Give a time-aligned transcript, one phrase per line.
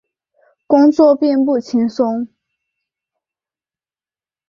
[0.65, 2.25] 工作并不轻松